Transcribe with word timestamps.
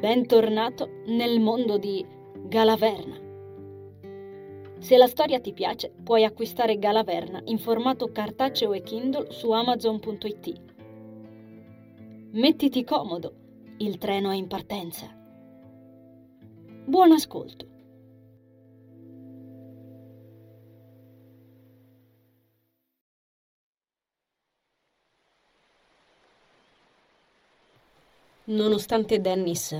Bentornato 0.00 1.02
nel 1.08 1.40
mondo 1.40 1.76
di 1.76 2.02
Galaverna. 2.46 3.18
Se 4.78 4.96
la 4.96 5.06
storia 5.06 5.40
ti 5.40 5.52
piace, 5.52 5.92
puoi 6.02 6.24
acquistare 6.24 6.78
Galaverna 6.78 7.42
in 7.44 7.58
formato 7.58 8.10
cartaceo 8.10 8.72
e 8.72 8.80
Kindle 8.80 9.30
su 9.30 9.50
amazon.it. 9.50 10.60
Mettiti 12.30 12.82
comodo, 12.82 13.34
il 13.76 13.98
treno 13.98 14.30
è 14.30 14.36
in 14.36 14.46
partenza. 14.46 15.14
Buon 16.86 17.12
ascolto. 17.12 17.69
Nonostante 28.50 29.20
Dennis 29.20 29.76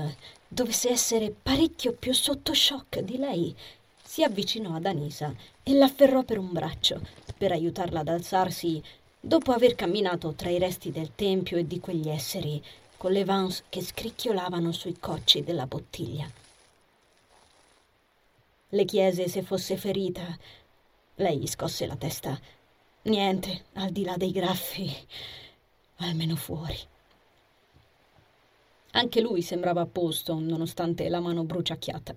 dovesse 0.47 0.89
essere 0.89 1.29
parecchio 1.29 1.91
più 1.91 2.13
sotto 2.13 2.53
shock 2.53 2.99
di 2.99 3.17
lei, 3.17 3.53
si 4.01 4.23
avvicinò 4.23 4.75
ad 4.75 4.85
Anisa 4.85 5.33
e 5.61 5.73
l'afferrò 5.73 6.23
per 6.23 6.37
un 6.37 6.53
braccio 6.53 7.01
per 7.37 7.51
aiutarla 7.51 7.99
ad 7.99 8.07
alzarsi 8.07 8.81
dopo 9.19 9.51
aver 9.51 9.75
camminato 9.75 10.31
tra 10.35 10.49
i 10.49 10.57
resti 10.57 10.89
del 10.89 11.11
tempio 11.15 11.57
e 11.57 11.67
di 11.67 11.81
quegli 11.81 12.07
esseri 12.07 12.63
con 12.95 13.11
le 13.11 13.25
vans 13.25 13.63
che 13.67 13.81
scricchiolavano 13.81 14.71
sui 14.71 14.97
cocci 14.97 15.43
della 15.43 15.67
bottiglia. 15.67 16.31
Le 18.69 18.85
chiese 18.85 19.27
se 19.27 19.41
fosse 19.41 19.75
ferita. 19.75 20.37
Lei 21.15 21.45
scosse 21.45 21.85
la 21.87 21.97
testa. 21.97 22.39
Niente, 23.03 23.65
al 23.73 23.91
di 23.91 24.05
là 24.05 24.15
dei 24.15 24.31
graffi, 24.31 24.95
almeno 25.97 26.37
fuori. 26.37 26.90
Anche 28.91 29.21
lui 29.21 29.41
sembrava 29.41 29.81
a 29.81 29.85
posto, 29.85 30.37
nonostante 30.39 31.07
la 31.07 31.19
mano 31.19 31.43
bruciacchiata. 31.43 32.13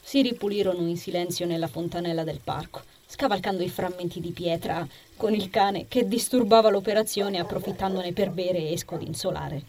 Si 0.00 0.20
ripulirono 0.20 0.86
in 0.86 0.96
silenzio 0.96 1.46
nella 1.46 1.68
fontanella 1.68 2.24
del 2.24 2.40
parco, 2.42 2.82
scavalcando 3.06 3.62
i 3.62 3.70
frammenti 3.70 4.20
di 4.20 4.32
pietra 4.32 4.86
con 5.16 5.32
il 5.32 5.48
cane 5.48 5.86
che 5.88 6.06
disturbava 6.06 6.70
l'operazione 6.70 7.38
approfittandone 7.38 8.12
per 8.12 8.30
bere 8.30 8.68
e 8.68 8.76
scodinzolare. 8.76 9.62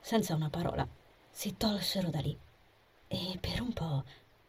Senza 0.00 0.34
una 0.34 0.48
parola 0.50 0.86
si 1.30 1.56
tolsero 1.56 2.08
da 2.08 2.20
lì 2.20 2.36
e 3.08 3.38
per 3.40 3.60
un 3.60 3.72
po' 3.72 4.04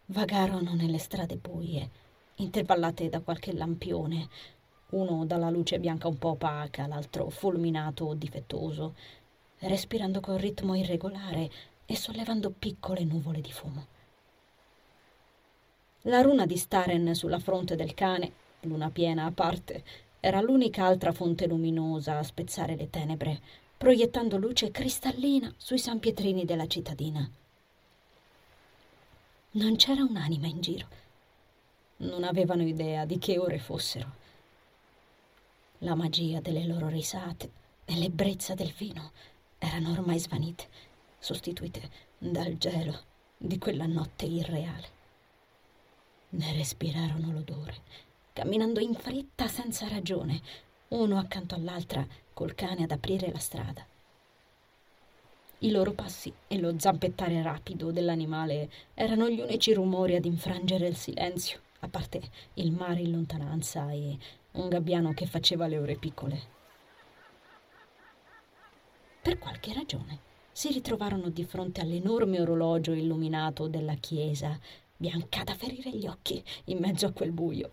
vagarono 0.07 0.73
nelle 0.73 0.97
strade 0.97 1.35
buie, 1.37 1.89
intervallate 2.35 3.09
da 3.09 3.21
qualche 3.21 3.53
lampione, 3.53 4.27
uno 4.93 5.25
dalla 5.25 5.49
luce 5.49 5.79
bianca 5.79 6.07
un 6.07 6.17
po' 6.17 6.29
opaca, 6.29 6.87
l'altro 6.87 7.29
fulminato 7.29 8.05
o 8.05 8.13
difettoso, 8.13 8.95
respirando 9.59 10.19
con 10.19 10.37
ritmo 10.37 10.75
irregolare 10.75 11.49
e 11.85 11.95
sollevando 11.95 12.51
piccole 12.51 13.03
nuvole 13.03 13.41
di 13.41 13.51
fumo. 13.51 13.85
La 16.03 16.21
runa 16.21 16.45
di 16.45 16.57
Staren 16.57 17.15
sulla 17.15 17.39
fronte 17.39 17.75
del 17.75 17.93
cane, 17.93 18.31
luna 18.61 18.89
piena 18.89 19.25
a 19.25 19.31
parte, 19.31 19.83
era 20.19 20.41
l'unica 20.41 20.85
altra 20.85 21.11
fonte 21.11 21.47
luminosa 21.47 22.17
a 22.17 22.23
spezzare 22.23 22.75
le 22.75 22.89
tenebre, 22.89 23.41
proiettando 23.77 24.37
luce 24.37 24.71
cristallina 24.71 25.53
sui 25.57 25.77
sanpietrini 25.77 26.45
della 26.45 26.67
cittadina. 26.67 27.29
Non 29.51 29.75
c'era 29.75 30.03
un'anima 30.03 30.47
in 30.47 30.61
giro. 30.61 30.87
Non 31.97 32.23
avevano 32.23 32.63
idea 32.63 33.05
di 33.05 33.17
che 33.17 33.37
ore 33.37 33.59
fossero 33.59 34.21
la 35.83 35.95
magia 35.95 36.39
delle 36.39 36.65
loro 36.65 36.87
risate 36.87 37.51
e 37.85 37.95
l'ebbrezza 37.95 38.53
del 38.53 38.71
vino 38.71 39.11
erano 39.57 39.91
ormai 39.91 40.17
svanite, 40.17 40.67
sostituite 41.19 41.89
dal 42.17 42.57
gelo 42.57 43.01
di 43.37 43.57
quella 43.57 43.85
notte 43.85 44.25
irreale. 44.25 45.01
Ne 46.29 46.53
respirarono 46.53 47.33
l'odore, 47.33 47.75
camminando 48.31 48.79
in 48.79 48.93
fretta 48.93 49.47
senza 49.47 49.87
ragione, 49.89 50.41
uno 50.89 51.17
accanto 51.17 51.55
all'altra 51.55 52.05
col 52.33 52.55
cane 52.55 52.83
ad 52.83 52.91
aprire 52.91 53.29
la 53.31 53.39
strada. 53.39 53.85
I 55.59 55.71
loro 55.71 55.91
passi 55.91 56.33
e 56.47 56.57
lo 56.59 56.73
zampettare 56.77 57.41
rapido 57.41 57.91
dell'animale 57.91 58.69
erano 58.93 59.29
gli 59.29 59.39
unici 59.41 59.73
rumori 59.73 60.15
ad 60.15 60.25
infrangere 60.25 60.87
il 60.87 60.95
silenzio, 60.95 61.59
a 61.83 61.87
parte 61.89 62.21
il 62.55 62.71
mare 62.71 63.01
in 63.01 63.11
lontananza 63.11 63.91
e 63.91 64.17
un 64.53 64.69
gabbiano 64.69 65.13
che 65.13 65.25
faceva 65.25 65.67
le 65.67 65.77
ore 65.77 65.95
piccole. 65.95 66.41
Per 69.21 69.37
qualche 69.37 69.73
ragione 69.73 70.19
si 70.51 70.71
ritrovarono 70.71 71.29
di 71.29 71.43
fronte 71.43 71.81
all'enorme 71.81 72.39
orologio 72.39 72.93
illuminato 72.93 73.67
della 73.67 73.95
chiesa, 73.95 74.57
bianca 74.95 75.43
da 75.43 75.55
ferire 75.55 75.91
gli 75.91 76.07
occhi 76.07 76.43
in 76.65 76.77
mezzo 76.79 77.07
a 77.07 77.11
quel 77.11 77.31
buio. 77.31 77.69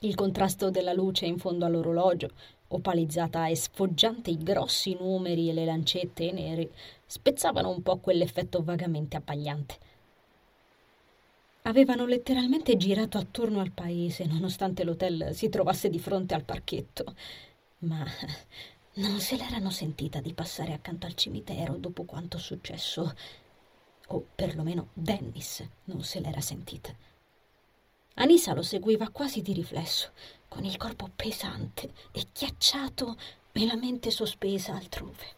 Il 0.00 0.14
contrasto 0.14 0.70
della 0.70 0.92
luce 0.92 1.24
in 1.24 1.38
fondo 1.38 1.64
all'orologio, 1.64 2.30
opalizzata 2.68 3.46
e 3.46 3.56
sfoggiante 3.56 4.30
i 4.30 4.36
grossi 4.36 4.96
numeri 4.98 5.48
e 5.48 5.52
le 5.54 5.64
lancette 5.64 6.32
nere, 6.32 6.70
spezzavano 7.06 7.70
un 7.70 7.82
po' 7.82 7.98
quell'effetto 7.98 8.62
vagamente 8.62 9.16
abbagliante. 9.16 9.78
Avevano 11.66 12.06
letteralmente 12.06 12.76
girato 12.76 13.18
attorno 13.18 13.58
al 13.58 13.72
paese, 13.72 14.24
nonostante 14.24 14.84
l'hotel 14.84 15.34
si 15.34 15.48
trovasse 15.48 15.90
di 15.90 15.98
fronte 15.98 16.34
al 16.34 16.44
parchetto. 16.44 17.16
Ma 17.78 18.06
non 18.94 19.18
se 19.18 19.36
l'erano 19.36 19.70
sentita 19.70 20.20
di 20.20 20.32
passare 20.32 20.72
accanto 20.72 21.06
al 21.06 21.14
cimitero 21.14 21.74
dopo 21.76 22.04
quanto 22.04 22.38
successo. 22.38 23.12
O 24.08 24.26
perlomeno 24.36 24.90
Dennis 24.92 25.68
non 25.84 26.04
se 26.04 26.20
l'era 26.20 26.40
sentita. 26.40 26.94
Anisa 28.14 28.54
lo 28.54 28.62
seguiva 28.62 29.10
quasi 29.10 29.42
di 29.42 29.52
riflesso, 29.52 30.12
con 30.46 30.64
il 30.64 30.76
corpo 30.76 31.10
pesante 31.14 31.90
e 32.12 32.28
ghiacciato 32.32 33.18
e 33.50 33.66
la 33.66 33.74
mente 33.74 34.12
sospesa 34.12 34.72
altrove. 34.72 35.34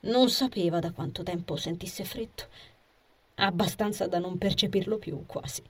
Non 0.00 0.28
sapeva 0.28 0.80
da 0.80 0.90
quanto 0.90 1.22
tempo 1.22 1.54
sentisse 1.54 2.04
freddo 2.04 2.72
abbastanza 3.36 4.06
da 4.06 4.18
non 4.18 4.38
percepirlo 4.38 4.98
più 4.98 5.24
quasi. 5.26 5.62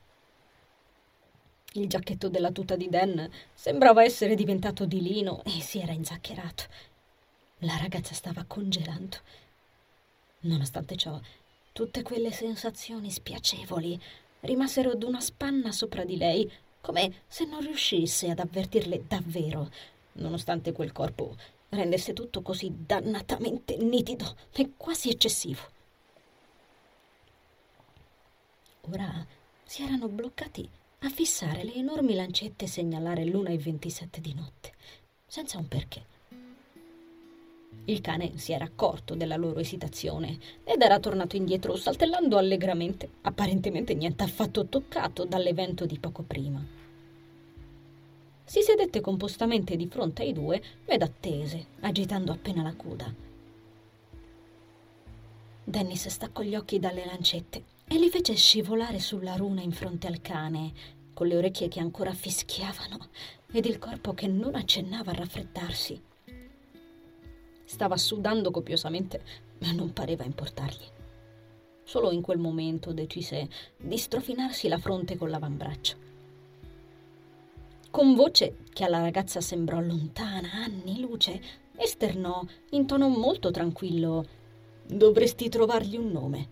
Il 1.76 1.88
giacchetto 1.88 2.28
della 2.28 2.52
tuta 2.52 2.76
di 2.76 2.88
Dan 2.88 3.28
sembrava 3.52 4.04
essere 4.04 4.34
diventato 4.36 4.86
di 4.86 5.02
lino 5.02 5.42
e 5.44 5.60
si 5.60 5.80
era 5.80 5.92
inzaccherato. 5.92 6.64
La 7.58 7.76
ragazza 7.76 8.14
stava 8.14 8.44
congelando. 8.46 9.16
Nonostante 10.40 10.94
ciò, 10.96 11.18
tutte 11.72 12.02
quelle 12.02 12.30
sensazioni 12.30 13.10
spiacevoli 13.10 14.00
rimasero 14.40 14.94
d'una 14.94 15.20
spanna 15.20 15.72
sopra 15.72 16.04
di 16.04 16.16
lei, 16.16 16.50
come 16.80 17.22
se 17.26 17.44
non 17.44 17.60
riuscisse 17.60 18.30
ad 18.30 18.38
avvertirle 18.38 19.04
davvero, 19.08 19.70
nonostante 20.12 20.72
quel 20.72 20.92
corpo 20.92 21.34
rendesse 21.70 22.12
tutto 22.12 22.42
così 22.42 22.72
dannatamente 22.86 23.76
nitido 23.78 24.36
e 24.52 24.72
quasi 24.76 25.08
eccessivo. 25.08 25.73
Ora 28.90 29.26
si 29.64 29.82
erano 29.82 30.08
bloccati 30.08 30.68
a 31.00 31.08
fissare 31.08 31.64
le 31.64 31.74
enormi 31.74 32.14
lancette 32.14 32.66
e 32.66 32.68
segnalare 32.68 33.24
l'una 33.24 33.48
e 33.48 33.56
27 33.56 34.20
di 34.20 34.34
notte, 34.34 34.72
senza 35.26 35.56
un 35.56 35.68
perché. 35.68 36.12
Il 37.86 38.00
cane 38.02 38.36
si 38.36 38.52
era 38.52 38.64
accorto 38.64 39.14
della 39.14 39.36
loro 39.36 39.58
esitazione 39.60 40.38
ed 40.64 40.82
era 40.82 40.98
tornato 40.98 41.36
indietro 41.36 41.76
saltellando 41.76 42.36
allegramente, 42.36 43.08
apparentemente 43.22 43.94
niente 43.94 44.22
affatto 44.22 44.66
toccato 44.66 45.24
dall'evento 45.24 45.86
di 45.86 45.98
poco 45.98 46.22
prima. 46.22 46.62
Si 48.44 48.60
sedette 48.60 49.00
compostamente 49.00 49.76
di 49.76 49.86
fronte 49.86 50.22
ai 50.22 50.34
due 50.34 50.62
ed 50.84 51.00
attese, 51.00 51.66
agitando 51.80 52.32
appena 52.32 52.62
la 52.62 52.74
coda. 52.74 53.12
Dennis 55.64 56.08
staccò 56.08 56.42
gli 56.42 56.54
occhi 56.54 56.78
dalle 56.78 57.06
lancette 57.06 57.72
e 57.86 57.98
li 57.98 58.08
fece 58.08 58.34
scivolare 58.34 58.98
sulla 58.98 59.36
runa 59.36 59.60
in 59.62 59.72
fronte 59.72 60.06
al 60.06 60.20
cane, 60.20 60.72
con 61.12 61.26
le 61.26 61.36
orecchie 61.36 61.68
che 61.68 61.80
ancora 61.80 62.12
fischiavano 62.12 63.08
ed 63.52 63.66
il 63.66 63.78
corpo 63.78 64.14
che 64.14 64.26
non 64.26 64.54
accennava 64.54 65.12
a 65.12 65.14
raffreddarsi. 65.14 66.02
Stava 67.64 67.96
sudando 67.96 68.50
copiosamente, 68.50 69.22
ma 69.60 69.72
non 69.72 69.92
pareva 69.92 70.24
importargli. 70.24 70.86
Solo 71.84 72.10
in 72.10 72.22
quel 72.22 72.38
momento 72.38 72.92
decise 72.92 73.48
di 73.76 73.96
strofinarsi 73.96 74.68
la 74.68 74.78
fronte 74.78 75.16
con 75.16 75.30
l'avambraccio. 75.30 75.96
Con 77.90 78.14
voce 78.14 78.56
che 78.72 78.84
alla 78.84 79.00
ragazza 79.00 79.40
sembrò 79.40 79.80
lontana 79.80 80.50
anni 80.52 80.98
luce, 80.98 81.40
esternò 81.76 82.42
in 82.70 82.86
tono 82.86 83.08
molto 83.08 83.50
tranquillo: 83.50 84.26
Dovresti 84.84 85.48
trovargli 85.48 85.96
un 85.96 86.10
nome. 86.10 86.48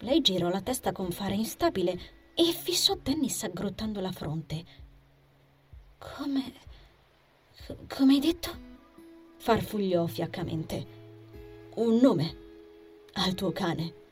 Lei 0.00 0.20
girò 0.20 0.50
la 0.50 0.60
testa 0.60 0.92
con 0.92 1.10
fare 1.10 1.34
instabile 1.34 1.98
e 2.34 2.52
fissò 2.52 2.98
Dennis 3.02 3.44
aggrottando 3.44 4.00
la 4.00 4.12
fronte. 4.12 4.64
Come. 5.96 6.52
come 7.88 8.12
hai 8.12 8.20
detto? 8.20 8.64
farfugliò 9.38 10.06
fiaccamente. 10.06 10.86
Un 11.76 11.96
nome 11.96 12.36
al 13.14 13.34
tuo 13.34 13.52
cane. 13.52 14.04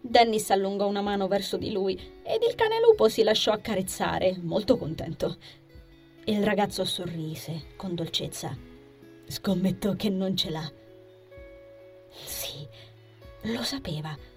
Dennis 0.00 0.50
allungò 0.50 0.88
una 0.88 1.00
mano 1.00 1.28
verso 1.28 1.56
di 1.56 1.70
lui 1.70 1.94
ed 2.22 2.42
il 2.42 2.56
cane 2.56 2.80
lupo 2.80 3.08
si 3.08 3.22
lasciò 3.22 3.52
accarezzare, 3.52 4.36
molto 4.40 4.76
contento. 4.76 5.36
Il 6.24 6.42
ragazzo 6.42 6.84
sorrise 6.84 7.68
con 7.76 7.94
dolcezza. 7.94 8.56
Scommetto 9.28 9.94
che 9.94 10.08
non 10.08 10.36
ce 10.36 10.50
l'ha. 10.50 10.72
Sì, 12.24 12.66
lo 13.42 13.62
sapeva 13.62 14.27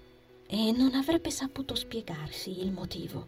e 0.52 0.70
non 0.70 0.94
avrebbe 0.94 1.30
saputo 1.30 1.74
spiegarsi 1.74 2.60
il 2.62 2.72
motivo. 2.72 3.26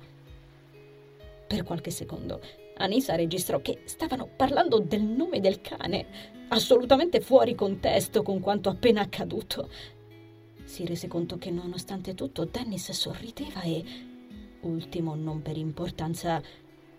Per 1.47 1.63
qualche 1.63 1.91
secondo 1.91 2.43
Anisa 2.77 3.15
registrò 3.15 3.63
che 3.63 3.81
stavano 3.85 4.29
parlando 4.37 4.79
del 4.79 5.03
nome 5.03 5.41
del 5.41 5.63
cane, 5.63 6.07
assolutamente 6.49 7.23
fuori 7.23 7.55
contesto 7.55 8.23
con 8.23 8.41
quanto 8.41 8.69
appena 8.69 9.01
accaduto. 9.01 9.71
Si 10.65 10.85
rese 10.85 11.09
conto 11.09 11.39
che 11.39 11.51
nonostante 11.51 12.15
tutto 12.15 12.45
Dennis 12.45 12.91
sorrideva 12.91 13.63
e, 13.63 13.83
ultimo 14.61 15.15
non 15.15 15.41
per 15.41 15.57
importanza, 15.57 16.43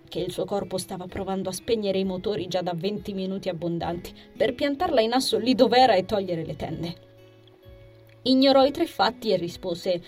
che 0.09 0.19
il 0.19 0.31
suo 0.31 0.45
corpo 0.45 0.79
stava 0.79 1.05
provando 1.05 1.49
a 1.49 1.53
spegnere 1.53 1.99
i 1.99 2.03
motori 2.03 2.47
già 2.47 2.63
da 2.63 2.73
20 2.73 3.13
minuti 3.13 3.49
abbondanti 3.49 4.11
per 4.35 4.55
piantarla 4.55 5.01
in 5.01 5.13
asso 5.13 5.37
lì 5.37 5.53
dov'era 5.53 5.93
e 5.93 6.05
togliere 6.05 6.43
le 6.43 6.55
tende. 6.55 7.04
Ignorò 8.27 8.65
i 8.65 8.71
tre 8.71 8.87
fatti 8.87 9.31
e 9.31 9.37
rispose: 9.37 10.01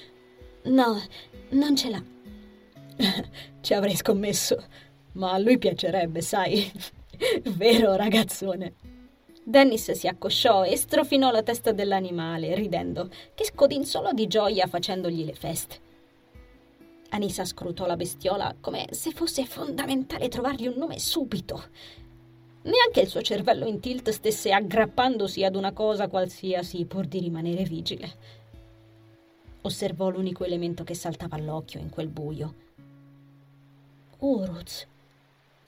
No, 0.63 0.99
non 1.49 1.75
ce 1.75 1.89
l'ha. 1.89 2.03
Ci 3.61 3.73
avrei 3.75 3.95
scommesso, 3.95 4.63
ma 5.13 5.33
a 5.33 5.37
lui 5.37 5.59
piacerebbe, 5.59 6.21
sai. 6.21 6.71
Vero, 7.55 7.95
ragazzone. 7.95 8.73
Dennis 9.43 9.91
si 9.91 10.07
accosciò 10.07 10.65
e 10.65 10.75
strofinò 10.75 11.29
la 11.29 11.43
testa 11.43 11.71
dell'animale, 11.71 12.55
ridendo, 12.55 13.07
che 13.35 13.45
scodinzolò 13.45 14.11
di 14.13 14.25
gioia 14.25 14.65
facendogli 14.65 15.23
le 15.23 15.33
feste. 15.33 15.79
Anisa 17.09 17.45
scrutò 17.45 17.85
la 17.85 17.95
bestiola 17.95 18.55
come 18.59 18.87
se 18.91 19.11
fosse 19.11 19.45
fondamentale 19.45 20.27
trovargli 20.27 20.65
un 20.65 20.75
nome 20.75 20.97
subito. 20.97 21.65
Neanche 22.67 22.99
il 22.99 23.07
suo 23.07 23.21
cervello 23.21 23.65
in 23.65 23.79
tilt 23.79 24.09
stesse 24.09 24.51
aggrappandosi 24.51 25.45
ad 25.45 25.55
una 25.55 25.71
cosa 25.71 26.09
qualsiasi 26.09 26.83
pur 26.83 27.05
di 27.05 27.19
rimanere 27.19 27.63
vigile. 27.63 28.15
Osservò 29.61 30.09
l'unico 30.09 30.43
elemento 30.43 30.83
che 30.83 30.93
saltava 30.93 31.37
all'occhio 31.37 31.79
in 31.79 31.89
quel 31.89 32.09
buio. 32.09 32.55
Uruz, 34.19 34.85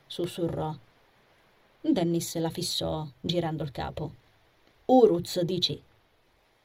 sussurrò. 0.07 0.75
Dennis 1.79 2.37
la 2.37 2.49
fissò, 2.49 3.07
girando 3.21 3.63
il 3.63 3.71
capo. 3.71 4.11
Uruz, 4.87 5.39
dici? 5.43 5.81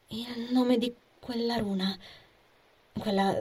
Il 0.08 0.48
nome 0.50 0.78
di 0.78 0.92
quella 1.20 1.58
runa. 1.58 1.96
Quella 2.98 3.40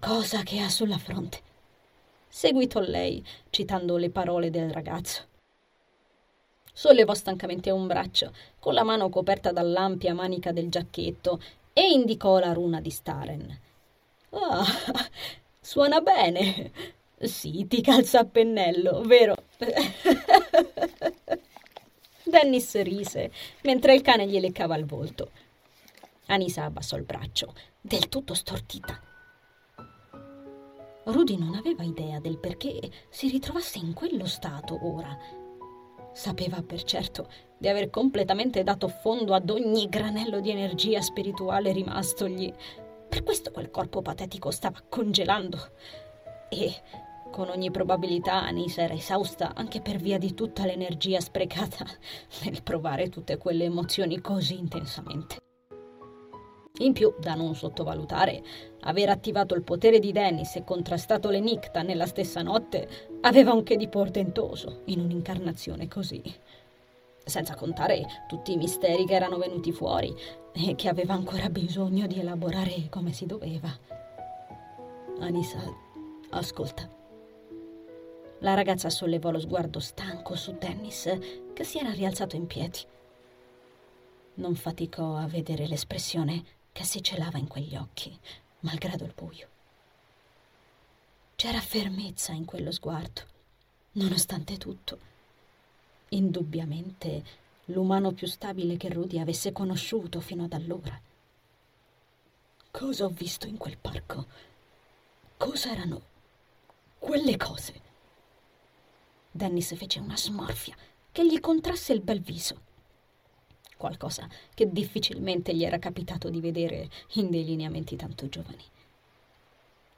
cosa 0.00 0.42
che 0.42 0.58
ha 0.58 0.68
sulla 0.70 0.98
fronte. 0.98 1.40
Seguitò 2.26 2.80
lei, 2.80 3.24
citando 3.50 3.96
le 3.96 4.10
parole 4.10 4.50
del 4.50 4.72
ragazzo. 4.72 5.34
Sollevò 6.76 7.14
stancamente 7.14 7.70
un 7.70 7.86
braccio, 7.86 8.34
con 8.58 8.74
la 8.74 8.82
mano 8.82 9.08
coperta 9.08 9.50
dall'ampia 9.50 10.12
manica 10.12 10.52
del 10.52 10.68
giacchetto, 10.68 11.40
e 11.72 11.90
indicò 11.90 12.38
la 12.38 12.52
runa 12.52 12.82
di 12.82 12.90
Staren. 12.90 13.60
Ah, 14.28 14.62
suona 15.58 16.02
bene. 16.02 16.70
Sì, 17.18 17.66
ti 17.66 17.80
calza 17.80 18.18
a 18.18 18.24
pennello, 18.26 19.00
vero? 19.06 19.36
Dennis 22.22 22.82
rise, 22.82 23.32
mentre 23.62 23.94
il 23.94 24.02
cane 24.02 24.26
gli 24.26 24.38
leccava 24.38 24.76
il 24.76 24.84
volto. 24.84 25.30
Anisa 26.26 26.64
abbassò 26.64 26.98
il 26.98 27.04
braccio, 27.04 27.54
del 27.80 28.10
tutto 28.10 28.34
stortita. 28.34 29.00
Rudy 31.04 31.38
non 31.38 31.54
aveva 31.54 31.84
idea 31.84 32.20
del 32.20 32.36
perché 32.36 32.78
si 33.08 33.30
ritrovasse 33.30 33.78
in 33.78 33.94
quello 33.94 34.26
stato 34.26 34.78
ora. 34.82 35.44
Sapeva 36.16 36.62
per 36.62 36.82
certo 36.82 37.28
di 37.58 37.68
aver 37.68 37.90
completamente 37.90 38.62
dato 38.62 38.88
fondo 38.88 39.34
ad 39.34 39.50
ogni 39.50 39.86
granello 39.86 40.40
di 40.40 40.50
energia 40.50 41.02
spirituale 41.02 41.72
rimastogli. 41.72 42.50
Per 43.06 43.22
questo 43.22 43.50
quel 43.50 43.70
corpo 43.70 44.00
patetico 44.00 44.50
stava 44.50 44.82
congelando. 44.88 45.58
E 46.48 46.72
con 47.30 47.50
ogni 47.50 47.70
probabilità 47.70 48.42
Anisa 48.42 48.80
era 48.80 48.94
esausta 48.94 49.52
anche 49.54 49.82
per 49.82 49.98
via 49.98 50.16
di 50.16 50.32
tutta 50.32 50.64
l'energia 50.64 51.20
sprecata 51.20 51.84
nel 52.44 52.62
provare 52.62 53.10
tutte 53.10 53.36
quelle 53.36 53.64
emozioni 53.64 54.18
così 54.22 54.58
intensamente. 54.58 55.45
In 56.80 56.92
più, 56.92 57.14
da 57.18 57.34
non 57.34 57.54
sottovalutare, 57.54 58.42
aver 58.80 59.08
attivato 59.08 59.54
il 59.54 59.62
potere 59.62 59.98
di 59.98 60.12
Dennis 60.12 60.56
e 60.56 60.64
contrastato 60.64 61.30
l'Enicta 61.30 61.82
nella 61.82 62.06
stessa 62.06 62.42
notte 62.42 62.88
aveva 63.22 63.52
un 63.52 63.62
che 63.62 63.76
di 63.76 63.88
portentoso 63.88 64.82
in 64.86 65.00
un'incarnazione 65.00 65.88
così. 65.88 66.22
Senza 67.24 67.54
contare 67.54 68.04
tutti 68.28 68.52
i 68.52 68.56
misteri 68.56 69.06
che 69.06 69.14
erano 69.14 69.38
venuti 69.38 69.72
fuori 69.72 70.14
e 70.52 70.74
che 70.74 70.88
aveva 70.88 71.14
ancora 71.14 71.48
bisogno 71.48 72.06
di 72.06 72.20
elaborare 72.20 72.88
come 72.90 73.12
si 73.12 73.24
doveva. 73.24 73.74
Anisa, 75.20 75.58
ascolta. 76.30 76.88
La 78.40 78.52
ragazza 78.52 78.90
sollevò 78.90 79.30
lo 79.30 79.40
sguardo 79.40 79.80
stanco 79.80 80.36
su 80.36 80.54
Dennis, 80.58 81.10
che 81.54 81.64
si 81.64 81.78
era 81.78 81.90
rialzato 81.90 82.36
in 82.36 82.46
piedi. 82.46 82.80
Non 84.34 84.54
faticò 84.54 85.16
a 85.16 85.26
vedere 85.26 85.66
l'espressione 85.66 86.44
che 86.76 86.84
si 86.84 87.02
celava 87.02 87.38
in 87.38 87.46
quegli 87.46 87.74
occhi, 87.74 88.14
malgrado 88.60 89.04
il 89.04 89.14
buio. 89.14 89.48
C'era 91.34 91.58
fermezza 91.58 92.32
in 92.32 92.44
quello 92.44 92.70
sguardo, 92.70 93.22
nonostante 93.92 94.58
tutto. 94.58 94.98
Indubbiamente 96.10 97.24
l'umano 97.66 98.12
più 98.12 98.26
stabile 98.26 98.76
che 98.76 98.90
Rudy 98.90 99.18
avesse 99.18 99.52
conosciuto 99.52 100.20
fino 100.20 100.44
ad 100.44 100.52
allora. 100.52 101.00
Cosa 102.70 103.06
ho 103.06 103.08
visto 103.08 103.46
in 103.46 103.56
quel 103.56 103.78
parco? 103.78 104.26
Cosa 105.38 105.70
erano 105.70 106.02
quelle 106.98 107.38
cose? 107.38 107.80
Dennis 109.30 109.74
fece 109.76 109.98
una 109.98 110.16
smorfia 110.18 110.76
che 111.10 111.26
gli 111.26 111.40
contrasse 111.40 111.94
il 111.94 112.02
bel 112.02 112.20
viso 112.20 112.65
qualcosa 113.76 114.28
che 114.54 114.70
difficilmente 114.70 115.54
gli 115.54 115.64
era 115.64 115.78
capitato 115.78 116.28
di 116.30 116.40
vedere 116.40 116.88
in 117.14 117.30
dei 117.30 117.44
lineamenti 117.44 117.96
tanto 117.96 118.28
giovani. 118.28 118.62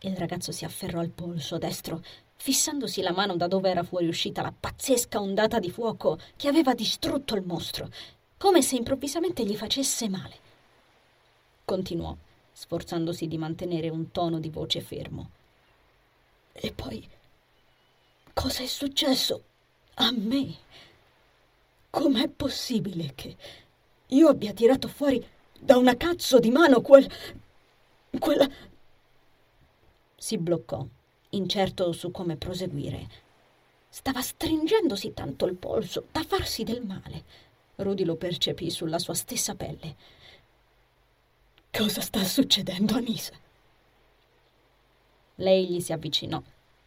Il 0.00 0.16
ragazzo 0.16 0.52
si 0.52 0.64
afferrò 0.64 1.00
al 1.00 1.10
polso 1.10 1.58
destro, 1.58 2.02
fissandosi 2.36 3.02
la 3.02 3.12
mano 3.12 3.36
da 3.36 3.48
dove 3.48 3.68
era 3.68 3.82
fuoriuscita 3.82 4.42
la 4.42 4.54
pazzesca 4.58 5.20
ondata 5.20 5.58
di 5.58 5.70
fuoco 5.70 6.18
che 6.36 6.48
aveva 6.48 6.74
distrutto 6.74 7.34
il 7.34 7.42
mostro, 7.44 7.90
come 8.36 8.62
se 8.62 8.76
improvvisamente 8.76 9.44
gli 9.44 9.56
facesse 9.56 10.08
male. 10.08 10.46
Continuò, 11.64 12.16
sforzandosi 12.52 13.26
di 13.26 13.38
mantenere 13.38 13.88
un 13.88 14.12
tono 14.12 14.38
di 14.38 14.50
voce 14.50 14.80
fermo. 14.80 15.30
E 16.52 16.72
poi, 16.72 17.06
cosa 18.32 18.62
è 18.62 18.66
successo 18.66 19.42
a 19.94 20.12
me? 20.12 20.54
Com'è 21.90 22.28
possibile 22.28 23.12
che 23.14 23.36
io 24.08 24.28
abbia 24.28 24.52
tirato 24.52 24.88
fuori 24.88 25.24
da 25.58 25.76
una 25.76 25.96
cazzo 25.96 26.38
di 26.38 26.50
mano 26.50 26.80
quel... 26.80 27.10
quella... 28.18 28.48
Si 30.16 30.38
bloccò, 30.38 30.86
incerto 31.30 31.92
su 31.92 32.10
come 32.10 32.36
proseguire. 32.36 33.26
Stava 33.88 34.20
stringendosi 34.20 35.14
tanto 35.14 35.46
il 35.46 35.54
polso 35.54 36.06
da 36.10 36.22
farsi 36.22 36.64
del 36.64 36.82
male. 36.82 37.24
Rudy 37.76 38.04
lo 38.04 38.16
percepì 38.16 38.70
sulla 38.70 38.98
sua 38.98 39.14
stessa 39.14 39.54
pelle. 39.54 39.94
Cosa 41.70 42.00
sta 42.00 42.24
succedendo, 42.24 42.94
Anisa? 42.94 43.34
Lei 45.36 45.68
gli 45.68 45.80
si 45.80 45.92
avvicinò, 45.92 46.42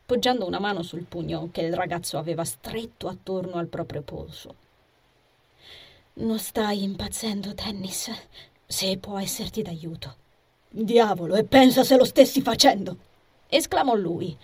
poggiando 0.06 0.46
una 0.46 0.60
mano 0.60 0.84
sul 0.84 1.04
pugno 1.04 1.50
che 1.52 1.62
il 1.62 1.74
ragazzo 1.74 2.18
aveva 2.18 2.44
stretto 2.44 3.08
attorno 3.08 3.54
al 3.54 3.68
proprio 3.68 4.02
polso. 4.02 4.70
Non 6.14 6.40
stai 6.40 6.84
impazzendo, 6.84 7.54
Dennis, 7.54 8.12
se 8.66 8.98
può 8.98 9.18
esserti 9.18 9.62
d'aiuto. 9.62 10.16
Diavolo, 10.70 11.36
e 11.36 11.46
pensa 11.46 11.84
se 11.84 11.96
lo 11.96 12.06
stessi 12.06 12.42
facendo! 12.42 12.98
esclamò 13.48 13.96
lui. 13.96 14.38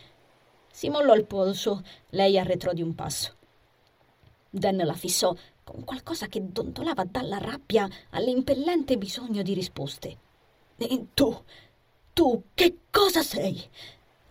Si 0.72 0.90
mollò 0.90 1.16
il 1.16 1.26
polso, 1.26 1.84
lei 2.10 2.38
arretrò 2.38 2.72
di 2.72 2.82
un 2.82 2.96
passo. 2.96 3.36
Dan 4.50 4.78
la 4.78 4.94
fissò 4.94 5.36
con 5.64 5.84
qualcosa 5.84 6.28
che 6.28 6.52
dondolava 6.52 7.04
dalla 7.04 7.38
rabbia 7.38 7.88
all'impellente 8.12 8.98
bisogno 8.98 9.42
di 9.42 9.54
risposte. 9.54 10.18
E 10.78 11.08
tu, 11.14 11.44
tu, 12.14 12.44
che 12.54 12.78
cosa 12.90 13.24
sei? 13.24 13.62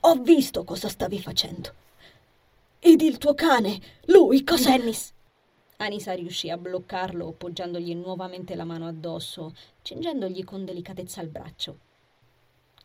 Ho 0.01 0.15
visto 0.17 0.65
cosa 0.65 0.89
stavi 0.89 1.21
facendo. 1.21 1.75
Ed 2.79 3.01
il 3.03 3.19
tuo 3.19 3.35
cane, 3.35 3.81
lui, 4.07 4.45
cosa... 4.45 4.71
Dennis, 4.71 5.13
Anisa 5.79 6.15
riuscì 6.15 6.49
a 6.49 6.57
bloccarlo 6.57 7.33
poggiandogli 7.33 7.95
nuovamente 7.95 8.55
la 8.55 8.65
mano 8.65 8.87
addosso, 8.87 9.55
cingendogli 9.83 10.43
con 10.43 10.65
delicatezza 10.65 11.21
il 11.21 11.29
braccio. 11.29 11.79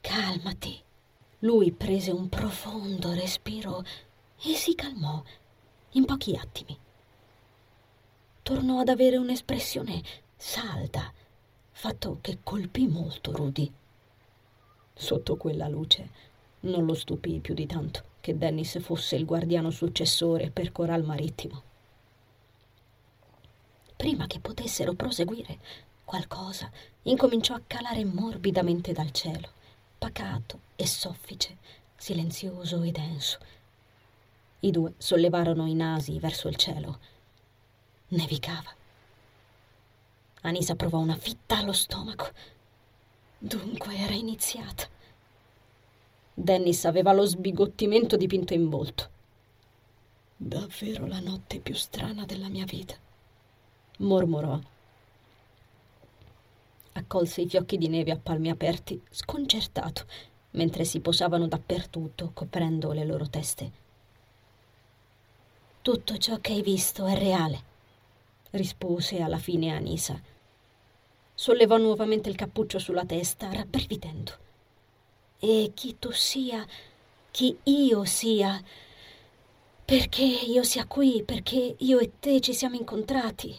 Calmati. 0.02 0.78
Lui 1.40 1.72
prese 1.72 2.12
un 2.12 2.28
profondo 2.28 3.14
respiro 3.14 3.84
e 4.44 4.54
si 4.56 4.76
calmò 4.76 5.24
in 5.92 6.06
pochi 6.06 6.36
attimi. 6.36 6.78
Tornò 8.44 8.80
ad 8.80 8.90
avere 8.90 9.18
un'espressione 9.18 10.02
salda, 10.36 11.14
fatto 11.72 12.18
che 12.20 12.40
colpì 12.44 12.88
molto 12.88 13.32
Rudy. 13.32 13.72
Sotto 14.94 15.38
quella 15.38 15.68
luce 15.68 16.10
non 16.62 16.86
lo 16.86 16.94
stupì 16.94 17.40
più 17.40 17.54
di 17.54 17.66
tanto 17.66 18.04
che 18.20 18.38
Dennis 18.38 18.80
fosse 18.82 19.16
il 19.16 19.26
guardiano 19.26 19.72
successore 19.72 20.52
per 20.52 20.72
Coral 20.72 21.04
Marittimo. 21.04 21.70
Prima 24.02 24.26
che 24.26 24.40
potessero 24.40 24.94
proseguire, 24.94 25.60
qualcosa 26.04 26.72
incominciò 27.04 27.54
a 27.54 27.62
calare 27.68 28.04
morbidamente 28.04 28.94
dal 28.94 29.12
cielo, 29.12 29.48
pacato 29.96 30.62
e 30.76 30.88
soffice, 30.88 31.58
silenzioso 31.96 32.82
e 32.82 32.92
denso. 32.92 33.38
I 34.62 34.72
due 34.72 34.96
sollevarono 34.98 35.68
i 35.68 35.76
nasi 35.76 36.18
verso 36.18 36.48
il 36.48 36.56
cielo. 36.56 36.98
Nevicava. 38.08 38.74
Anisa 40.42 40.76
provò 40.76 40.98
una 40.98 41.16
fitta 41.16 41.60
allo 41.60 41.72
stomaco. 41.72 42.32
Dunque 43.38 43.96
era 43.98 44.16
iniziata. 44.16 44.88
Dennis 46.34 46.86
aveva 46.86 47.14
lo 47.14 47.28
sbigottimento 47.28 48.18
dipinto 48.18 48.56
in 48.56 48.68
volto. 48.68 49.10
Davvero 50.36 51.06
la 51.06 51.20
notte 51.20 51.60
più 51.60 51.76
strana 51.76 52.26
della 52.26 52.50
mia 52.50 52.66
vita, 52.66 52.98
mormorò. 54.02 54.60
Accolse 56.94 57.42
i 57.42 57.48
fiocchi 57.48 57.78
di 57.78 57.88
neve 57.88 58.12
a 58.12 58.18
palmi 58.18 58.50
aperti, 58.50 59.02
sconcertato, 59.10 60.06
mentre 60.52 60.84
si 60.84 61.00
posavano 61.00 61.48
dappertutto, 61.48 62.32
coprendo 62.34 62.92
le 62.92 63.06
loro 63.06 63.28
teste. 63.30 63.72
Tutto 65.82 66.18
ciò 66.18 66.38
che 66.40 66.54
hai 66.54 66.62
visto 66.62 67.06
è 67.06 67.18
reale, 67.18 67.64
rispose 68.52 69.22
alla 69.22 69.40
fine 69.40 69.72
Anisa. 69.72 70.20
Sollevò 71.34 71.78
nuovamente 71.78 72.30
il 72.30 72.36
cappuccio 72.36 72.78
sulla 72.78 73.06
testa, 73.06 73.52
rabbrividendo 73.52 74.50
e 75.44 75.72
chi 75.74 75.98
tu 75.98 76.12
sia, 76.12 76.64
chi 77.32 77.58
io 77.64 78.06
sia, 78.06 78.62
perché 79.84 80.22
io 80.24 80.62
sia 80.62 80.86
qui, 80.86 81.24
perché 81.24 81.76
io 81.80 81.98
e 81.98 82.12
te 82.20 82.40
ci 82.42 82.54
siamo 82.54 82.76
incontrati. 82.76 83.58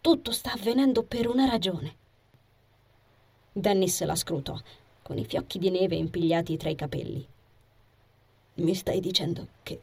Tutto 0.00 0.32
sta 0.32 0.52
avvenendo 0.52 1.02
per 1.02 1.28
una 1.28 1.46
ragione. 1.46 1.96
Dennis 3.52 4.02
la 4.04 4.14
scrutò, 4.14 4.58
con 5.02 5.18
i 5.18 5.24
fiocchi 5.24 5.58
di 5.58 5.70
neve 5.70 5.96
impigliati 5.96 6.56
tra 6.56 6.70
i 6.70 6.74
capelli. 6.74 7.26
Mi 8.54 8.74
stai 8.74 9.00
dicendo 9.00 9.48
che. 9.62 9.80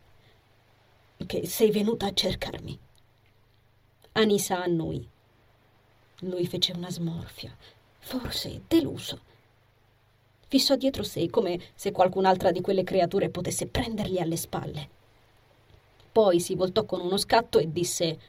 che 1.25 1.47
sei 1.47 1.71
venuta 1.71 2.07
a 2.07 2.13
cercarmi? 2.13 2.79
Anisa 4.13 4.63
annui. 4.63 5.07
Lui 6.21 6.47
fece 6.47 6.73
una 6.73 6.89
smorfia, 6.89 7.55
forse 7.99 8.61
deluso 8.67 9.27
fissò 10.47 10.75
dietro 10.75 11.03
sé 11.03 11.29
come 11.29 11.59
se 11.75 11.91
qualcun'altra 11.91 12.51
di 12.51 12.61
quelle 12.61 12.83
creature 12.83 13.29
potesse 13.29 13.67
prendergli 13.67 14.17
alle 14.17 14.37
spalle. 14.37 14.89
Poi 16.11 16.39
si 16.39 16.55
voltò 16.55 16.85
con 16.85 17.01
uno 17.01 17.17
scatto 17.17 17.59
e 17.59 17.71
disse 17.71 18.19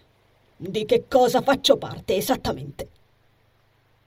Di 0.61 0.87
che 0.87 1.05
cosa 1.07 1.41
faccio 1.41 1.77
parte 1.77 2.17
esattamente? 2.17 2.89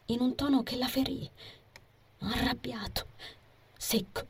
In 0.08 0.20
un 0.20 0.36
tono 0.36 0.64
che 0.64 0.76
la 0.76 0.90
ferì, 0.90 1.30
arrabbiato, 2.20 3.06
secco. 3.78 4.26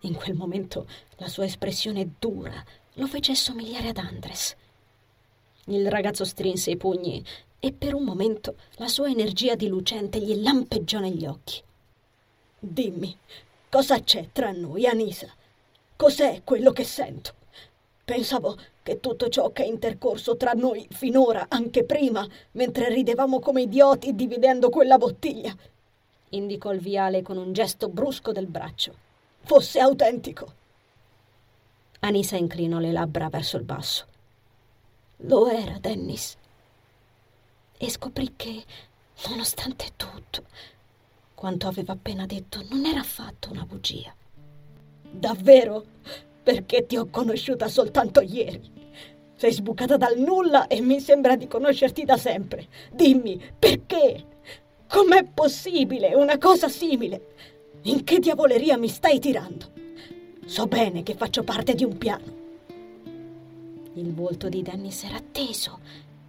In 0.00 0.14
quel 0.14 0.34
momento 0.34 0.86
la 1.16 1.28
sua 1.28 1.46
espressione 1.46 2.16
dura 2.18 2.62
lo 2.92 3.06
fece 3.06 3.34
somigliare 3.34 3.88
ad 3.88 3.96
Andres. 3.96 4.54
Il 5.68 5.88
ragazzo 5.90 6.26
strinse 6.26 6.72
i 6.72 6.76
pugni 6.76 7.24
e 7.58 7.72
per 7.72 7.94
un 7.94 8.04
momento 8.04 8.56
la 8.72 8.88
sua 8.88 9.08
energia 9.08 9.54
di 9.54 9.66
lucente 9.66 10.20
gli 10.20 10.42
lampeggiò 10.42 10.98
negli 10.98 11.24
occhi. 11.24 11.62
Dimmi, 12.58 13.16
cosa 13.70 13.98
c'è 14.02 14.28
tra 14.30 14.50
noi, 14.52 14.86
Anisa? 14.86 15.32
Cos'è 15.96 16.42
quello 16.44 16.70
che 16.72 16.84
sento? 16.84 17.37
Pensavo 18.08 18.56
che 18.82 19.00
tutto 19.00 19.28
ciò 19.28 19.52
che 19.52 19.64
è 19.64 19.66
intercorso 19.66 20.38
tra 20.38 20.52
noi 20.52 20.88
finora, 20.90 21.44
anche 21.50 21.84
prima, 21.84 22.26
mentre 22.52 22.88
ridevamo 22.88 23.38
come 23.38 23.60
idioti 23.60 24.14
dividendo 24.14 24.70
quella 24.70 24.96
bottiglia, 24.96 25.54
indicò 26.30 26.72
il 26.72 26.80
viale 26.80 27.20
con 27.20 27.36
un 27.36 27.52
gesto 27.52 27.90
brusco 27.90 28.32
del 28.32 28.46
braccio, 28.46 28.94
fosse 29.40 29.78
autentico. 29.80 30.54
Anisa 31.98 32.36
inclinò 32.36 32.78
le 32.78 32.92
labbra 32.92 33.28
verso 33.28 33.58
il 33.58 33.64
basso. 33.64 34.06
Lo 35.26 35.46
era, 35.46 35.76
Dennis. 35.78 36.34
E 37.76 37.90
scoprì 37.90 38.32
che, 38.36 38.64
nonostante 39.28 39.90
tutto, 39.96 40.44
quanto 41.34 41.66
aveva 41.66 41.92
appena 41.92 42.24
detto 42.24 42.64
non 42.70 42.86
era 42.86 43.00
affatto 43.00 43.50
una 43.50 43.66
bugia. 43.66 44.14
Davvero? 45.02 45.84
Perché 46.48 46.86
ti 46.86 46.96
ho 46.96 47.08
conosciuta 47.10 47.68
soltanto 47.68 48.22
ieri. 48.22 48.72
Sei 49.34 49.52
sbucata 49.52 49.98
dal 49.98 50.18
nulla 50.18 50.66
e 50.66 50.80
mi 50.80 50.98
sembra 50.98 51.36
di 51.36 51.46
conoscerti 51.46 52.06
da 52.06 52.16
sempre. 52.16 52.68
Dimmi, 52.90 53.38
perché? 53.58 54.24
Com'è 54.88 55.24
possibile 55.24 56.14
una 56.14 56.38
cosa 56.38 56.70
simile? 56.70 57.34
In 57.82 58.02
che 58.02 58.18
diavoleria 58.18 58.78
mi 58.78 58.88
stai 58.88 59.18
tirando? 59.18 59.66
So 60.46 60.66
bene 60.66 61.02
che 61.02 61.12
faccio 61.12 61.42
parte 61.42 61.74
di 61.74 61.84
un 61.84 61.98
piano. 61.98 62.24
Il 63.92 64.14
volto 64.14 64.48
di 64.48 64.62
Dennis 64.62 65.04
era 65.04 65.20
teso 65.30 65.80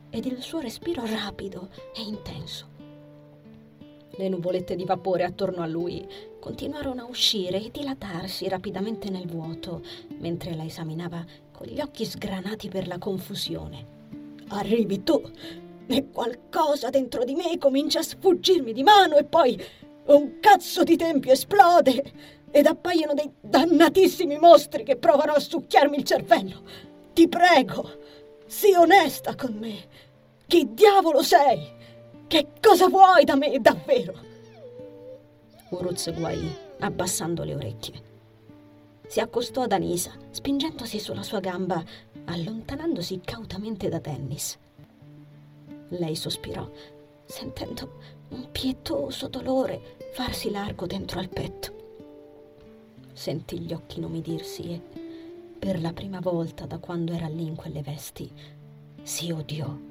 ed 0.09 0.25
il 0.25 0.41
suo 0.41 0.59
respiro 0.59 1.01
rapido 1.05 1.69
e 1.95 2.01
intenso. 2.01 2.78
Le 4.19 4.27
nuvolette 4.27 4.75
di 4.75 4.83
vapore 4.83 5.23
attorno 5.23 5.61
a 5.61 5.65
lui 5.65 6.05
continuarono 6.41 7.03
a 7.03 7.07
uscire 7.07 7.63
e 7.63 7.71
dilatarsi 7.71 8.49
rapidamente 8.49 9.09
nel 9.09 9.25
vuoto, 9.25 9.81
mentre 10.17 10.55
la 10.55 10.65
esaminava 10.65 11.23
con 11.53 11.65
gli 11.65 11.79
occhi 11.79 12.03
sgranati 12.03 12.67
per 12.67 12.85
la 12.85 12.97
confusione. 12.97 13.85
Arrivi 14.49 15.03
tu 15.03 15.21
e 15.87 16.09
qualcosa 16.11 16.89
dentro 16.89 17.23
di 17.23 17.33
me 17.33 17.57
comincia 17.57 17.99
a 17.99 18.03
sfuggirmi 18.03 18.73
di 18.73 18.83
mano 18.83 19.15
e 19.15 19.23
poi 19.23 19.57
un 20.07 20.41
cazzo 20.41 20.83
di 20.83 20.97
tempio 20.97 21.31
esplode 21.31 22.11
ed 22.51 22.65
appaiono 22.65 23.13
dei 23.13 23.31
dannatissimi 23.39 24.37
mostri 24.37 24.83
che 24.83 24.97
provano 24.97 25.31
a 25.31 25.39
succhiarmi 25.39 25.95
il 25.95 26.03
cervello. 26.03 26.63
Ti 27.13 27.29
prego, 27.29 27.89
sii 28.45 28.73
onesta 28.73 29.35
con 29.35 29.55
me. 29.57 29.77
Chi 30.45 30.73
diavolo 30.73 31.23
sei? 31.23 31.77
Che 32.29 32.45
cosa 32.61 32.87
vuoi 32.87 33.23
da 33.23 33.35
me 33.35 33.59
davvero? 33.59 34.13
Uruz 35.69 36.13
guaì, 36.13 36.55
abbassando 36.77 37.43
le 37.43 37.55
orecchie. 37.55 38.01
Si 39.07 39.19
accostò 39.19 39.63
ad 39.63 39.71
Anisa, 39.71 40.11
spingendosi 40.29 40.99
sulla 40.99 41.23
sua 41.23 41.39
gamba, 41.39 41.83
allontanandosi 42.25 43.21
cautamente 43.25 43.89
da 43.89 43.97
Dennis. 43.97 44.59
Lei 45.87 46.15
sospirò, 46.15 46.69
sentendo 47.25 47.97
un 48.29 48.51
pietoso 48.51 49.27
dolore 49.27 49.97
farsi 50.13 50.51
largo 50.51 50.85
dentro 50.85 51.19
al 51.19 51.29
petto. 51.29 51.73
Sentì 53.11 53.59
gli 53.61 53.73
occhi 53.73 53.97
inumidirsi 53.97 54.71
e, 54.71 54.81
per 55.57 55.81
la 55.81 55.93
prima 55.93 56.19
volta 56.19 56.67
da 56.67 56.77
quando 56.77 57.11
era 57.11 57.27
lì 57.27 57.47
in 57.47 57.55
quelle 57.55 57.81
vesti, 57.81 58.31
si 59.01 59.31
odiò 59.31 59.88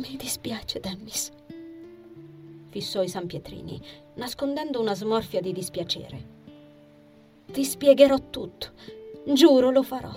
Mi 0.00 0.16
dispiace, 0.16 0.80
Dennis. 0.80 1.30
Fissò 2.70 3.02
i 3.02 3.08
San 3.08 3.26
Pietrini, 3.26 3.80
nascondendo 4.14 4.80
una 4.80 4.94
smorfia 4.94 5.40
di 5.40 5.52
dispiacere. 5.52 6.26
Ti 7.52 7.64
spiegherò 7.64 8.18
tutto. 8.30 8.72
Giuro 9.24 9.70
lo 9.70 9.82
farò. 9.82 10.12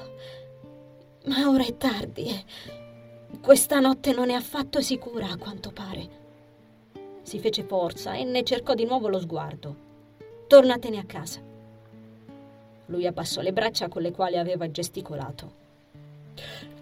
Ma 1.26 1.50
ora 1.50 1.66
è 1.66 1.76
tardi 1.78 2.46
questa 3.42 3.82
notte 3.82 4.14
non 4.14 4.30
è 4.30 4.34
affatto 4.36 4.80
sicura 4.80 5.30
a 5.30 5.38
quanto 5.38 5.72
pare. 5.72 6.22
Si 7.24 7.40
fece 7.40 7.64
forza 7.64 8.14
e 8.14 8.24
ne 8.24 8.44
cercò 8.44 8.74
di 8.74 8.86
nuovo 8.86 9.10
lo 9.10 9.20
sguardo. 9.20 9.76
Tornatene 10.48 10.98
a 10.98 11.04
casa. 11.04 11.42
Lui 12.86 13.06
abbassò 13.06 13.42
le 13.42 13.52
braccia 13.52 13.90
con 13.90 14.02
le 14.02 14.12
quali 14.12 14.38
aveva 14.38 14.72
gesticolato. 14.72 15.62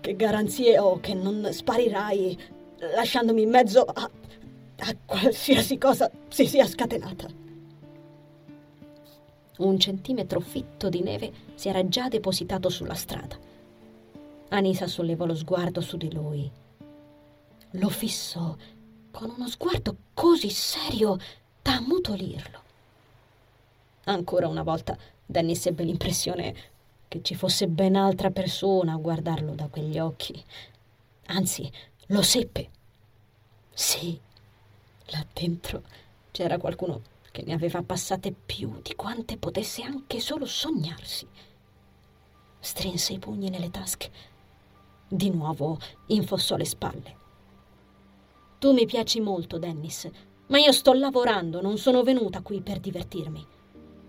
Che 0.02 0.16
garanzie 0.16 0.78
ho 0.78 1.00
che 1.00 1.16
non 1.16 1.48
sparirai 1.52 2.38
lasciandomi 2.96 3.44
in 3.44 3.50
mezzo 3.50 3.84
a, 3.84 4.10
a 4.80 4.96
qualsiasi 5.06 5.78
cosa 5.78 6.10
si 6.30 6.48
sia 6.48 6.68
scatenata. 6.68 7.28
Un 9.58 9.80
centimetro 9.80 10.40
fitto 10.40 10.90
di 10.90 11.02
neve 11.02 11.32
si 11.54 11.70
era 11.70 11.88
già 11.88 12.08
depositato 12.08 12.70
sulla 12.70 12.96
strada. 12.96 13.38
Anisa 14.50 14.88
sollevò 14.88 15.26
lo 15.26 15.36
sguardo 15.36 15.82
su 15.82 15.98
di 15.98 16.12
lui. 16.12 16.50
Lo 17.76 17.90
fissò 17.90 18.56
con 19.12 19.34
uno 19.36 19.48
sguardo 19.48 19.96
così 20.14 20.50
serio 20.50 21.18
da 21.62 21.76
ammutolirlo. 21.76 22.60
Ancora 24.06 24.48
una 24.48 24.64
volta 24.64 24.98
Dennis 25.24 25.68
ebbe 25.68 25.84
l'impressione 25.84 26.56
che 27.08 27.22
ci 27.22 27.36
fosse 27.36 27.68
ben 27.68 27.96
altra 27.96 28.32
persona 28.32 28.94
a 28.94 28.98
guardarlo 28.98 29.54
da 29.54 29.68
quegli 29.68 30.00
occhi. 30.00 30.44
Anzi, 31.28 31.72
lo 32.12 32.22
seppe. 32.22 32.70
Sì, 33.74 34.20
là 35.08 35.26
dentro 35.34 35.82
c'era 36.32 36.58
qualcuno 36.58 37.02
che 37.32 37.42
ne 37.44 37.54
aveva 37.54 37.82
passate 37.84 38.34
più 38.34 38.82
di 38.82 38.96
quante 38.96 39.38
potesse 39.38 39.82
anche 39.82 40.20
solo 40.20 40.46
sognarsi. 40.46 41.26
Strinse 42.60 43.14
i 43.14 43.20
pugni 43.20 43.50
nelle 43.50 43.72
tasche. 43.72 44.12
Di 45.08 45.30
nuovo 45.30 45.80
infossò 46.08 46.58
le 46.58 46.66
spalle. 46.66 47.16
Tu 48.60 48.74
mi 48.74 48.86
piaci 48.86 49.22
molto, 49.22 49.58
Dennis, 49.58 50.10
ma 50.48 50.60
io 50.60 50.74
sto 50.74 50.92
lavorando, 50.92 51.62
non 51.62 51.78
sono 51.78 52.04
venuta 52.04 52.42
qui 52.42 52.62
per 52.62 52.80
divertirmi. 52.80 53.48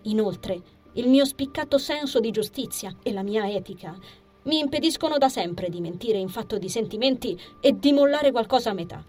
Inoltre, 0.03 0.61
il 0.95 1.09
mio 1.09 1.25
spiccato 1.25 1.79
senso 1.79 2.19
di 2.19 2.33
giustizia 2.33 2.97
e 3.03 3.13
la 3.13 3.23
mia 3.23 3.49
etica 3.49 3.97
mi 4.45 4.59
impediscono 4.59 5.19
da 5.19 5.29
sempre 5.29 5.69
di 5.69 5.81
mentire 5.81 6.19
in 6.19 6.29
fatto 6.29 6.59
di 6.59 6.69
sentimenti 6.69 7.39
e 7.61 7.79
di 7.79 7.93
mollare 7.93 8.31
qualcosa 8.31 8.71
a 8.71 8.75
metà. 8.75 9.05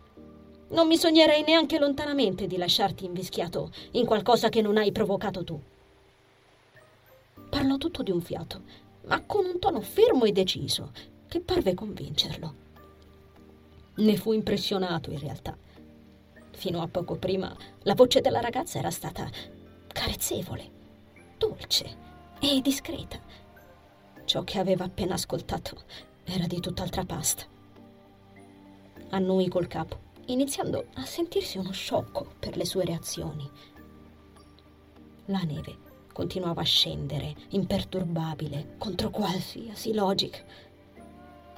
Non 0.69 0.87
mi 0.87 0.97
sognerei 0.97 1.43
neanche 1.43 1.79
lontanamente 1.79 2.47
di 2.47 2.57
lasciarti 2.57 3.05
invischiato 3.05 3.71
in 3.91 4.05
qualcosa 4.05 4.49
che 4.49 4.61
non 4.61 4.77
hai 4.77 4.91
provocato 4.91 5.43
tu. 5.43 5.59
Parlò 7.49 7.77
tutto 7.77 8.03
di 8.03 8.11
un 8.11 8.21
fiato, 8.21 8.61
ma 9.05 9.21
con 9.25 9.45
un 9.45 9.59
tono 9.59 9.81
fermo 9.81 10.25
e 10.25 10.31
deciso, 10.31 10.91
che 11.27 11.39
parve 11.39 11.73
convincerlo. 11.73 12.55
Ne 13.95 14.17
fu 14.17 14.33
impressionato 14.33 15.11
in 15.11 15.19
realtà. 15.19 15.55
Fino 16.51 16.81
a 16.81 16.87
poco 16.87 17.15
prima 17.15 17.55
la 17.83 17.95
voce 17.95 18.21
della 18.21 18.39
ragazza 18.39 18.79
era 18.79 18.91
stata 18.91 19.29
carezzevole, 19.87 20.69
dolce 21.37 21.97
e 22.39 22.61
discreta. 22.61 23.19
Ciò 24.25 24.43
che 24.43 24.59
aveva 24.59 24.85
appena 24.85 25.15
ascoltato 25.15 25.83
era 26.23 26.47
di 26.47 26.59
tutt'altra 26.59 27.05
pasta. 27.05 27.43
Annui 29.09 29.47
col 29.49 29.67
capo 29.67 30.11
iniziando 30.27 30.87
a 30.95 31.05
sentirsi 31.05 31.57
uno 31.57 31.71
sciocco 31.71 32.33
per 32.39 32.55
le 32.55 32.65
sue 32.65 32.85
reazioni. 32.85 33.49
La 35.25 35.41
neve 35.41 35.91
continuava 36.13 36.61
a 36.61 36.65
scendere, 36.65 37.35
imperturbabile, 37.49 38.75
contro 38.77 39.09
qualsiasi 39.09 39.93
logica. 39.93 40.39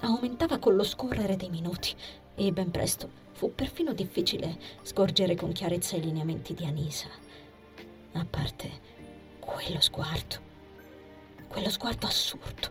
Aumentava 0.01 0.57
con 0.57 0.75
lo 0.75 0.83
scorrere 0.83 1.35
dei 1.35 1.49
minuti 1.49 1.95
e 2.35 2.51
ben 2.51 2.71
presto 2.71 3.23
fu 3.31 3.53
perfino 3.53 3.93
difficile 3.93 4.57
scorgere 4.81 5.35
con 5.35 5.51
chiarezza 5.51 5.95
i 5.97 6.01
lineamenti 6.01 6.53
di 6.53 6.65
Anisa. 6.65 7.07
A 8.13 8.25
parte 8.25 8.93
quello 9.39 9.79
sguardo, 9.81 10.44
quello 11.47 11.69
sguardo 11.69 12.07
assurdo 12.07 12.67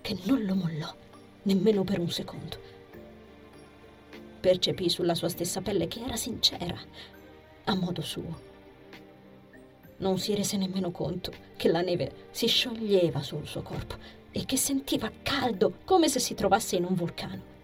che 0.00 0.16
non 0.24 0.44
lo 0.44 0.54
mollò 0.54 0.94
nemmeno 1.42 1.84
per 1.84 1.98
un 1.98 2.10
secondo. 2.10 2.58
Percepì 4.40 4.88
sulla 4.88 5.14
sua 5.14 5.28
stessa 5.28 5.60
pelle 5.60 5.86
che 5.86 6.00
era 6.00 6.16
sincera, 6.16 6.78
a 7.64 7.74
modo 7.74 8.00
suo. 8.00 8.48
Non 9.98 10.18
si 10.18 10.34
rese 10.34 10.56
nemmeno 10.56 10.90
conto 10.90 11.32
che 11.56 11.68
la 11.68 11.82
neve 11.82 12.28
si 12.30 12.46
scioglieva 12.46 13.22
sul 13.22 13.46
suo 13.46 13.62
corpo 13.62 13.96
e 14.32 14.44
che 14.46 14.56
sentiva 14.56 15.10
caldo 15.22 15.74
come 15.84 16.08
se 16.08 16.20
si 16.20 16.34
trovasse 16.34 16.76
in 16.76 16.84
un 16.84 16.94
vulcano. 16.94 17.58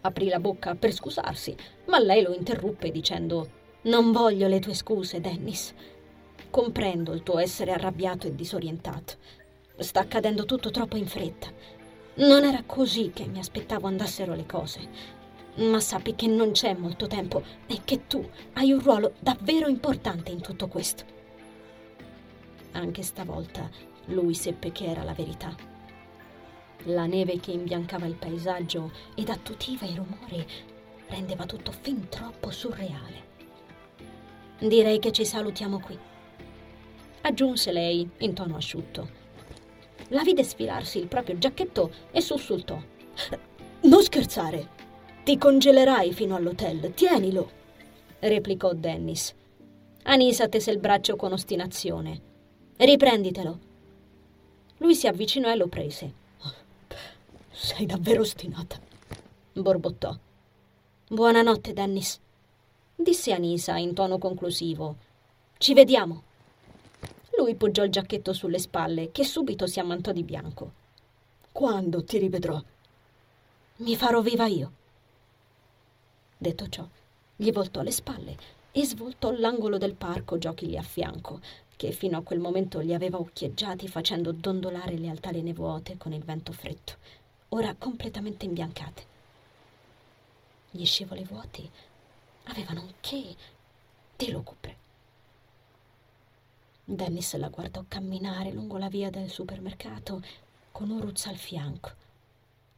Aprì 0.00 0.28
la 0.28 0.40
bocca 0.40 0.74
per 0.74 0.92
scusarsi, 0.92 1.54
ma 1.86 1.98
lei 1.98 2.22
lo 2.22 2.32
interruppe 2.32 2.90
dicendo 2.90 3.50
Non 3.82 4.12
voglio 4.12 4.48
le 4.48 4.58
tue 4.58 4.74
scuse, 4.74 5.20
Dennis. 5.20 5.72
Comprendo 6.56 7.12
il 7.12 7.22
tuo 7.22 7.38
essere 7.38 7.72
arrabbiato 7.72 8.26
e 8.26 8.34
disorientato. 8.34 9.16
Sta 9.76 10.00
accadendo 10.00 10.46
tutto 10.46 10.70
troppo 10.70 10.96
in 10.96 11.06
fretta 11.06 11.52
non 12.14 12.44
era 12.44 12.62
così 12.64 13.10
che 13.12 13.26
mi 13.26 13.38
aspettavo 13.38 13.86
andassero 13.86 14.34
le 14.34 14.46
cose. 14.46 14.88
Ma 15.56 15.80
sappi 15.80 16.14
che 16.14 16.26
non 16.26 16.52
c'è 16.52 16.72
molto 16.72 17.06
tempo 17.08 17.42
e 17.66 17.80
che 17.84 18.06
tu 18.06 18.26
hai 18.54 18.72
un 18.72 18.80
ruolo 18.80 19.12
davvero 19.18 19.68
importante 19.68 20.32
in 20.32 20.40
tutto 20.40 20.66
questo. 20.66 21.04
Anche 22.72 23.02
stavolta 23.02 23.68
lui 24.06 24.34
seppe 24.34 24.72
che 24.72 24.86
era 24.86 25.02
la 25.02 25.12
verità. 25.12 25.54
La 26.84 27.04
neve 27.04 27.38
che 27.38 27.50
imbiancava 27.50 28.06
il 28.06 28.14
paesaggio 28.14 28.92
ed 29.14 29.28
attutiva 29.28 29.84
i 29.84 29.94
rumori 29.94 30.46
rendeva 31.08 31.44
tutto 31.44 31.70
fin 31.70 32.08
troppo 32.08 32.50
surreale. 32.50 33.24
Direi 34.58 34.98
che 34.98 35.12
ci 35.12 35.26
salutiamo 35.26 35.80
qui, 35.80 35.98
aggiunse 37.26 37.72
lei 37.72 38.08
in 38.18 38.34
tono 38.34 38.56
asciutto 38.56 39.24
la 40.10 40.22
vide 40.22 40.44
sfilarsi 40.44 40.98
il 40.98 41.08
proprio 41.08 41.38
giacchetto 41.38 41.90
e 42.10 42.20
sussultò. 42.20 42.80
Non 43.82 44.02
scherzare! 44.02 44.74
Ti 45.24 45.36
congelerai 45.36 46.12
fino 46.12 46.36
all'hotel, 46.36 46.94
tienilo! 46.94 47.50
replicò 48.20 48.72
Dennis. 48.72 49.34
Anisa 50.04 50.48
tese 50.48 50.70
il 50.70 50.78
braccio 50.78 51.16
con 51.16 51.32
ostinazione. 51.32 52.20
Riprenditelo. 52.76 53.58
Lui 54.78 54.94
si 54.94 55.08
avvicinò 55.08 55.50
e 55.50 55.56
lo 55.56 55.66
prese. 55.66 56.12
Sei 57.50 57.86
davvero 57.86 58.20
ostinata, 58.20 58.78
borbottò. 59.52 60.16
Buonanotte, 61.08 61.72
Dennis, 61.72 62.20
disse 62.94 63.32
Anisa 63.32 63.76
in 63.76 63.94
tono 63.94 64.18
conclusivo. 64.18 64.96
Ci 65.58 65.74
vediamo. 65.74 66.22
Lui 67.38 67.54
poggiò 67.54 67.84
il 67.84 67.90
giacchetto 67.90 68.32
sulle 68.32 68.58
spalle, 68.58 69.12
che 69.12 69.24
subito 69.24 69.66
si 69.66 69.78
ammantò 69.78 70.12
di 70.12 70.22
bianco. 70.22 70.72
Quando 71.52 72.02
ti 72.04 72.18
rivedrò? 72.18 72.62
Mi 73.76 73.96
farò 73.96 74.20
viva 74.20 74.46
io. 74.46 74.72
Detto 76.38 76.68
ciò, 76.68 76.86
gli 77.36 77.52
voltò 77.52 77.82
le 77.82 77.90
spalle 77.90 78.36
e 78.72 78.84
svoltò 78.84 79.30
l'angolo 79.30 79.78
del 79.78 79.94
parco 79.94 80.38
giochi 80.38 80.66
lì 80.66 80.76
a 80.76 80.82
fianco, 80.82 81.40
che 81.76 81.92
fino 81.92 82.16
a 82.16 82.22
quel 82.22 82.38
momento 82.38 82.80
li 82.80 82.94
aveva 82.94 83.18
occhieggiati 83.18 83.86
facendo 83.86 84.32
dondolare 84.32 84.96
le 84.96 85.10
altalene 85.10 85.52
vuote 85.52 85.96
con 85.98 86.12
il 86.12 86.24
vento 86.24 86.52
freddo, 86.52 86.92
ora 87.50 87.74
completamente 87.74 88.46
imbiancate. 88.46 89.14
Gli 90.70 90.84
scivoli 90.86 91.24
vuoti 91.24 91.68
avevano 92.44 92.80
un 92.80 92.92
che 93.00 93.34
di 94.16 94.30
lugubre. 94.30 94.85
Dennis 96.88 97.36
la 97.36 97.48
guardò 97.48 97.84
camminare 97.88 98.52
lungo 98.52 98.78
la 98.78 98.88
via 98.88 99.10
del 99.10 99.28
supermercato 99.28 100.22
con 100.70 100.88
Uruz 100.90 101.26
al 101.26 101.34
fianco, 101.34 101.90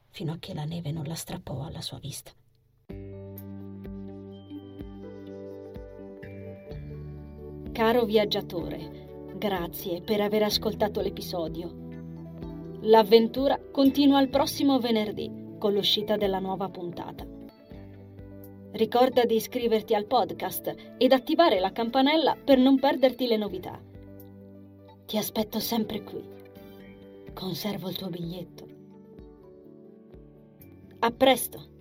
fino 0.09 0.33
a 0.33 0.39
che 0.41 0.55
la 0.55 0.65
neve 0.65 0.91
non 0.93 1.05
la 1.05 1.15
strappò 1.15 1.67
alla 1.67 1.83
sua 1.83 1.99
vista. 1.99 2.31
Caro 7.71 8.05
viaggiatore, 8.07 9.35
grazie 9.37 10.01
per 10.01 10.23
aver 10.23 10.45
ascoltato 10.45 11.03
l'episodio. 11.03 11.71
L'avventura 12.81 13.61
continua 13.71 14.23
il 14.23 14.31
prossimo 14.31 14.79
venerdì 14.81 15.57
con 15.59 15.75
l'uscita 15.75 16.17
della 16.17 16.39
nuova 16.39 16.71
puntata. 16.71 17.27
Ricorda 18.73 19.27
di 19.27 19.35
iscriverti 19.35 19.95
al 19.95 20.07
podcast 20.07 20.95
ed 20.97 21.13
attivare 21.13 21.61
la 21.61 21.73
campanella 21.73 22.35
per 22.43 22.57
non 22.57 22.79
perderti 22.79 23.27
le 23.27 23.37
novità. 23.37 23.88
Ti 25.09 25.17
aspetto 25.17 25.59
sempre 25.59 26.03
qui. 26.03 26.23
Conservo 27.33 27.89
il 27.89 27.97
tuo 27.97 28.11
biglietto. 28.11 28.67
A 30.99 31.11
presto! 31.11 31.78